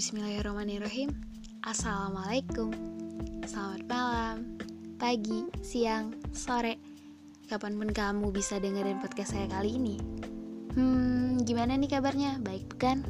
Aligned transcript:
Bismillahirrahmanirrahim. 0.00 1.12
Assalamualaikum. 1.60 2.72
Selamat 3.44 3.84
malam, 3.84 4.56
pagi, 4.96 5.44
siang, 5.60 6.16
sore. 6.32 6.80
Kapan 7.44 7.76
pun 7.76 7.92
kamu 7.92 8.32
bisa 8.32 8.56
dengerin 8.56 8.96
podcast 9.04 9.36
saya 9.36 9.44
kali 9.52 9.76
ini. 9.76 10.00
Hmm, 10.72 11.44
gimana 11.44 11.76
nih 11.76 11.92
kabarnya? 11.92 12.40
Baik 12.40 12.72
bukan? 12.72 13.04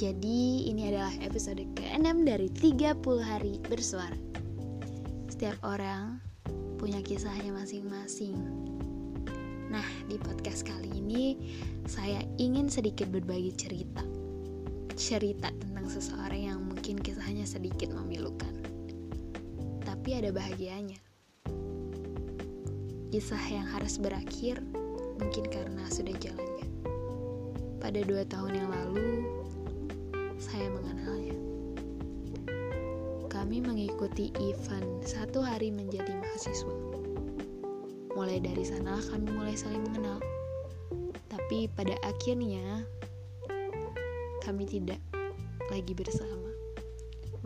Jadi 0.00 0.72
ini 0.72 0.88
adalah 0.88 1.12
episode 1.20 1.60
ke-6 1.76 2.24
dari 2.24 2.48
30 2.48 2.96
hari 3.20 3.60
bersuara. 3.60 4.16
Setiap 5.28 5.60
orang 5.60 6.24
punya 6.80 7.04
kisahnya 7.04 7.52
masing-masing. 7.52 8.40
Nah, 9.68 9.84
di 10.08 10.16
podcast 10.16 10.64
kali 10.64 10.88
ini 10.88 11.36
saya 11.84 12.24
ingin 12.40 12.72
sedikit 12.72 13.12
berbagi 13.12 13.52
cerita 13.52 14.21
cerita 15.02 15.50
tentang 15.50 15.90
seseorang 15.90 16.42
yang 16.54 16.62
mungkin 16.62 16.94
kisahnya 16.94 17.42
sedikit 17.42 17.90
memilukan. 17.90 18.54
Tapi 19.82 20.14
ada 20.14 20.30
bahagianya. 20.30 21.02
Kisah 23.10 23.42
yang 23.50 23.66
harus 23.66 23.98
berakhir 23.98 24.62
mungkin 25.18 25.50
karena 25.50 25.90
sudah 25.90 26.14
jalannya. 26.22 26.70
Pada 27.82 27.98
dua 28.06 28.22
tahun 28.30 28.62
yang 28.62 28.70
lalu, 28.70 29.26
saya 30.38 30.70
mengenalnya. 30.70 31.34
Kami 33.26 33.58
mengikuti 33.58 34.30
event 34.38 35.02
satu 35.02 35.42
hari 35.42 35.74
menjadi 35.74 36.14
mahasiswa. 36.14 36.78
Mulai 38.14 38.38
dari 38.38 38.62
sana 38.62 39.02
kami 39.10 39.34
mulai 39.34 39.58
saling 39.58 39.82
mengenal. 39.82 40.22
Tapi 41.26 41.66
pada 41.74 41.98
akhirnya 42.06 42.86
kami 44.42 44.66
tidak 44.66 44.98
lagi 45.70 45.94
bersama. 45.94 46.50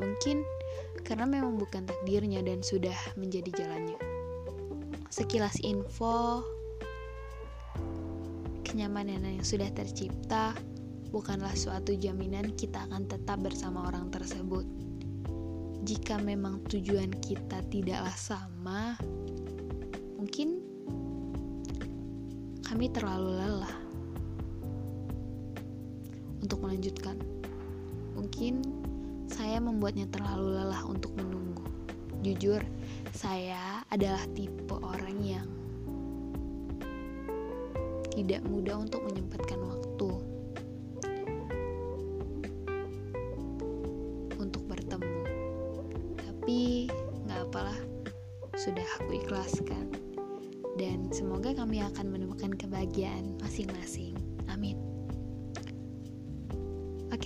Mungkin 0.00 0.40
karena 1.04 1.28
memang 1.28 1.60
bukan 1.60 1.84
takdirnya 1.84 2.40
dan 2.40 2.64
sudah 2.64 2.96
menjadi 3.20 3.52
jalannya. 3.52 4.00
Sekilas 5.12 5.60
info, 5.60 6.40
kenyamanan 8.64 9.22
yang 9.22 9.44
sudah 9.44 9.68
tercipta 9.76 10.56
bukanlah 11.12 11.52
suatu 11.54 11.94
jaminan 11.94 12.56
kita 12.56 12.88
akan 12.88 13.06
tetap 13.06 13.44
bersama 13.44 13.86
orang 13.92 14.08
tersebut. 14.08 14.64
Jika 15.86 16.18
memang 16.18 16.66
tujuan 16.66 17.14
kita 17.22 17.62
tidaklah 17.70 18.16
sama, 18.18 18.98
mungkin 20.18 20.58
kami 22.66 22.90
terlalu 22.90 23.38
lelah 23.38 23.85
untuk 26.46 26.62
melanjutkan. 26.62 27.18
Mungkin 28.14 28.62
saya 29.26 29.58
membuatnya 29.58 30.06
terlalu 30.14 30.54
lelah 30.54 30.86
untuk 30.86 31.10
menunggu. 31.18 31.66
Jujur, 32.22 32.62
saya 33.10 33.82
adalah 33.90 34.22
tipe 34.38 34.78
orang 34.78 35.18
yang 35.26 35.48
tidak 38.14 38.46
mudah 38.46 38.78
untuk 38.78 39.02
menyempatkan 39.10 39.58
waktu 39.58 40.10
untuk 44.38 44.62
bertemu. 44.70 45.20
Tapi 46.14 46.86
nggak 47.26 47.40
apalah, 47.50 47.78
sudah 48.54 48.86
aku 49.02 49.18
ikhlaskan. 49.18 49.90
Dan 50.78 51.10
semoga 51.10 51.56
kami 51.56 51.82
akan 51.82 52.06
menemukan 52.06 52.54
kebahagiaan 52.54 53.34
masing-masing. 53.42 54.14
Amin. 54.46 54.85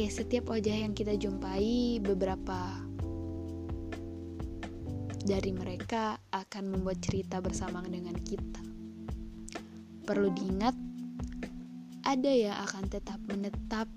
Oke, 0.00 0.08
setiap 0.08 0.56
wajah 0.56 0.80
yang 0.80 0.96
kita 0.96 1.12
jumpai, 1.12 2.00
beberapa 2.00 2.56
dari 5.28 5.52
mereka 5.52 6.16
akan 6.32 6.72
membuat 6.72 7.04
cerita 7.04 7.36
bersama 7.44 7.84
dengan 7.84 8.16
kita. 8.16 8.64
Perlu 10.08 10.32
diingat, 10.32 10.72
ada 12.08 12.32
yang 12.32 12.56
akan 12.64 12.88
tetap 12.88 13.20
menetap, 13.28 13.92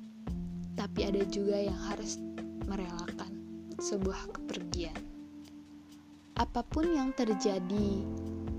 tapi 0.76 1.08
ada 1.08 1.24
juga 1.24 1.56
yang 1.56 1.80
harus 1.88 2.20
merelakan 2.68 3.64
sebuah 3.80 4.28
kepergian. 4.36 5.00
Apa 6.36 6.68
pun 6.68 6.84
yang 7.00 7.16
terjadi, 7.16 8.04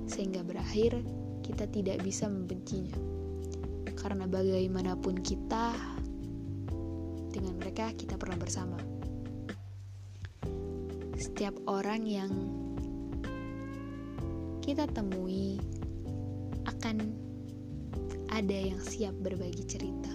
sehingga 0.09 0.41
berakhir, 0.41 0.97
kita 1.45 1.69
tidak 1.69 2.01
bisa 2.09 2.25
membencinya, 2.25 2.97
karena 4.01 4.25
bagaimanapun 4.25 5.21
kita 5.21 5.77
kita 7.75 8.15
pernah 8.15 8.39
bersama. 8.39 8.79
Setiap 11.19 11.59
orang 11.67 12.07
yang 12.07 12.31
kita 14.63 14.87
temui 14.95 15.59
akan 16.71 17.03
ada 18.31 18.55
yang 18.55 18.79
siap 18.79 19.11
berbagi 19.19 19.67
cerita 19.67 20.15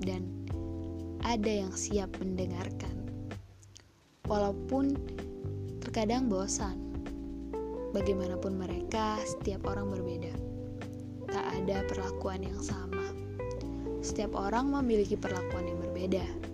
dan 0.00 0.24
ada 1.20 1.68
yang 1.68 1.72
siap 1.76 2.08
mendengarkan. 2.24 3.04
Walaupun 4.24 4.96
terkadang 5.84 6.32
bosan, 6.32 6.80
bagaimanapun 7.92 8.56
mereka, 8.56 9.20
setiap 9.28 9.68
orang 9.68 9.92
berbeda. 9.92 10.32
Tak 11.28 11.44
ada 11.52 11.84
perlakuan 11.84 12.40
yang 12.40 12.60
sama. 12.64 13.12
Setiap 14.00 14.38
orang 14.38 14.70
memiliki 14.70 15.18
perlakuan 15.18 15.66
yang 15.66 15.82
berbeda, 15.82 16.45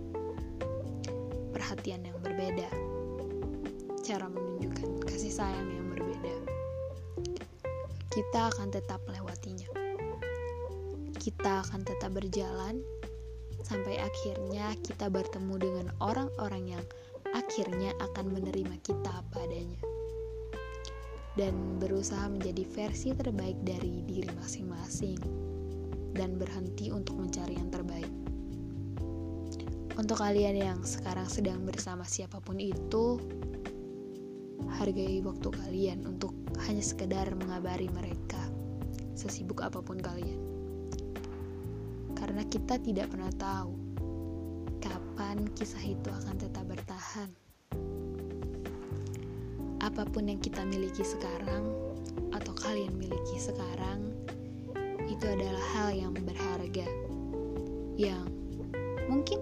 perhatian 1.63 2.03
yang 2.03 2.19
berbeda, 2.19 2.67
cara 4.03 4.27
menunjukkan 4.27 5.07
kasih 5.07 5.31
sayang 5.31 5.71
yang 5.71 5.87
berbeda. 5.95 6.35
Kita 8.11 8.51
akan 8.51 8.67
tetap 8.67 8.99
melewatinya. 9.07 9.71
Kita 11.15 11.63
akan 11.63 11.87
tetap 11.87 12.11
berjalan 12.11 12.83
sampai 13.63 13.95
akhirnya 13.95 14.75
kita 14.83 15.07
bertemu 15.07 15.55
dengan 15.55 15.87
orang-orang 16.03 16.75
yang 16.75 16.85
akhirnya 17.31 17.95
akan 18.11 18.35
menerima 18.35 18.83
kita 18.83 19.23
apa 19.23 19.47
adanya 19.47 19.79
dan 21.39 21.79
berusaha 21.79 22.27
menjadi 22.27 22.67
versi 22.75 23.15
terbaik 23.15 23.55
dari 23.63 24.03
diri 24.03 24.27
masing-masing 24.35 25.15
dan 26.11 26.35
berhenti 26.35 26.91
untuk 26.91 27.15
mencari 27.23 27.55
yang 27.55 27.71
terbaik. 27.71 28.22
Untuk 30.03 30.19
kalian 30.19 30.59
yang 30.59 30.83
sekarang 30.83 31.31
sedang 31.31 31.63
bersama 31.63 32.03
siapa 32.03 32.43
pun 32.43 32.59
itu, 32.59 33.23
hargai 34.67 35.23
waktu 35.23 35.47
kalian 35.47 36.03
untuk 36.03 36.35
hanya 36.67 36.83
sekedar 36.83 37.31
mengabari 37.39 37.87
mereka, 37.87 38.51
sesibuk 39.15 39.63
apa 39.63 39.79
pun 39.79 39.95
kalian. 40.03 40.43
Karena 42.19 42.43
kita 42.51 42.83
tidak 42.83 43.15
pernah 43.15 43.31
tahu 43.39 43.71
kapan 44.83 45.47
kisah 45.55 45.79
itu 45.87 46.11
akan 46.11 46.35
tetap 46.35 46.67
bertahan. 46.67 47.31
Apa 49.87 50.03
pun 50.03 50.27
yang 50.27 50.43
kita 50.43 50.67
miliki 50.67 51.07
sekarang, 51.07 51.63
atau 52.35 52.51
kalian 52.51 52.91
miliki 52.99 53.39
sekarang, 53.39 54.11
itu 55.07 55.23
adalah 55.31 55.63
hal 55.79 55.95
yang 55.95 56.11
berharga 56.11 56.91
yang 57.95 58.32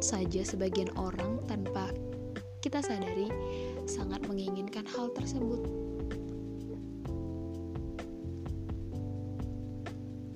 saja 0.01 0.41
sebagian 0.41 0.89
orang 0.97 1.37
tanpa 1.45 1.93
kita 2.61 2.81
sadari 2.81 3.29
sangat 3.85 4.21
menginginkan 4.25 4.85
hal 4.85 5.13
tersebut. 5.13 5.61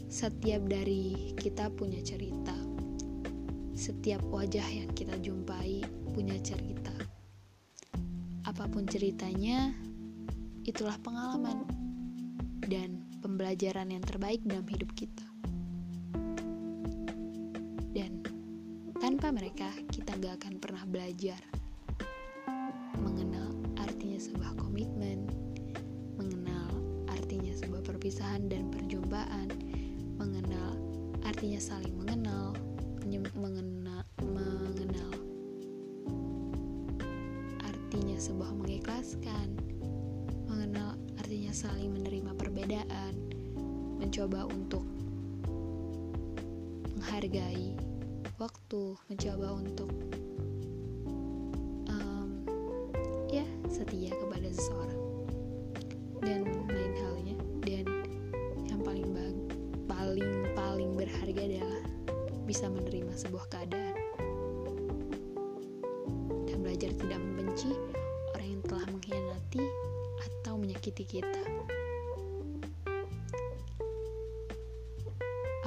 Setiap 0.09 0.63
dari 0.65 1.35
kita 1.35 1.67
punya 1.75 1.99
cerita. 1.99 2.55
Setiap 3.75 4.23
wajah 4.31 4.63
yang 4.71 4.89
kita 4.95 5.19
jumpai 5.19 5.83
punya 6.15 6.39
cerita. 6.39 6.95
Apa 8.47 8.71
pun 8.71 8.87
ceritanya, 8.87 9.75
itulah 10.63 10.95
pengalaman 11.03 11.67
dan 12.65 13.03
pembelajaran 13.19 13.91
yang 13.91 14.01
terbaik 14.01 14.39
dalam 14.47 14.65
hidup 14.65 14.89
kita. 14.95 15.34
Tanpa 19.25 19.41
mereka, 19.41 19.73
kita 19.89 20.21
gak 20.21 20.37
akan 20.37 20.61
pernah 20.61 20.85
belajar 20.85 21.41
mengenal 23.01 23.57
artinya 23.73 24.21
sebuah 24.21 24.53
komitmen, 24.53 25.25
mengenal 26.13 26.69
artinya 27.09 27.49
sebuah 27.57 27.81
perpisahan 27.81 28.45
dan 28.53 28.69
perjumpaan, 28.69 29.49
mengenal 30.21 30.77
artinya 31.25 31.57
saling 31.57 31.97
mengenal, 31.97 32.53
mengenal, 33.33 34.05
mengenal 34.21 35.13
artinya 37.65 38.21
sebuah 38.21 38.53
mengikhlaskan, 38.53 39.57
mengenal 40.45 41.01
artinya 41.17 41.49
saling 41.49 41.89
menerima 41.97 42.29
perbedaan, 42.37 43.13
mencoba 43.97 44.45
untuk 44.53 44.85
menghargai 46.93 47.94
waktu, 48.39 48.99
mencoba 49.07 49.47
untuk 49.55 49.91
setia 53.75 54.15
kepada 54.15 54.47
seseorang 54.55 55.01
dan 56.23 56.47
lain 56.71 56.93
halnya 56.95 57.35
dan 57.67 57.85
yang 58.71 58.79
paling 58.87 59.03
paling 59.83 60.31
paling 60.55 60.91
berharga 60.95 61.41
adalah 61.43 61.83
bisa 62.47 62.71
menerima 62.71 63.11
sebuah 63.19 63.51
keadaan 63.51 63.99
dan 66.47 66.57
belajar 66.63 66.87
tidak 66.95 67.19
membenci 67.19 67.75
orang 68.31 68.47
yang 68.47 68.63
telah 68.63 68.85
mengkhianati 68.87 69.63
atau 70.23 70.53
menyakiti 70.55 71.03
kita. 71.03 71.43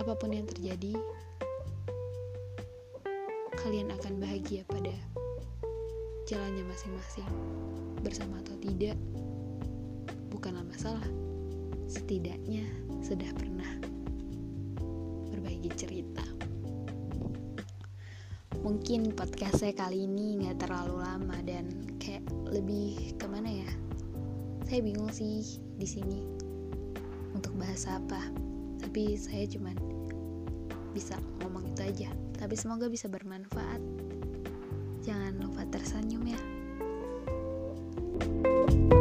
Apa 0.00 0.16
pun 0.16 0.32
yang 0.32 0.48
terjadi, 0.48 0.96
kalian 3.68 3.92
akan 4.00 4.16
bahagia 4.16 4.64
pada 4.64 4.96
jalannya 6.24 6.64
masing-masing. 6.72 7.28
Bersama 8.00 8.40
atau 8.40 8.56
tidak, 8.64 8.96
bukanlah 10.32 10.64
masalah. 10.64 11.04
Setidaknya 11.84 12.64
sudah 13.04 13.28
pernah 13.36 13.68
berbagi 15.28 15.68
cerita. 15.76 16.24
Mungkin 18.64 19.12
podcast 19.12 19.60
saya 19.60 19.76
kali 19.76 20.08
ini 20.08 20.40
nggak 20.40 20.64
terlalu 20.64 21.04
lama 21.04 21.36
dan 21.44 21.68
kayak 22.00 22.24
lebih 22.48 23.20
ke 23.20 23.28
mana 23.28 23.52
ya? 23.52 23.70
Saya 24.64 24.80
bingung 24.80 25.12
sih 25.12 25.44
di 25.76 25.84
sini 25.84 26.24
untuk 27.36 27.52
bahas 27.60 27.84
apa. 27.84 28.32
Tapi 28.80 29.12
saya 29.20 29.44
cuman 29.44 29.76
bisa 30.98 31.14
ngomong 31.38 31.62
itu 31.70 31.80
aja. 31.86 32.10
Tapi 32.34 32.58
semoga 32.58 32.90
bisa 32.90 33.06
bermanfaat. 33.06 33.78
Jangan 35.06 35.38
lupa 35.38 35.62
tersenyum 35.70 36.26
ya. 36.26 36.40
thank 38.18 38.92
you 38.92 38.97